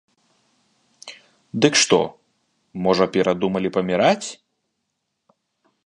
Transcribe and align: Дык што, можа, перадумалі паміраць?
Дык 1.65 1.73
што, 1.83 1.99
можа, 2.87 3.05
перадумалі 3.17 3.69
паміраць? 3.77 4.27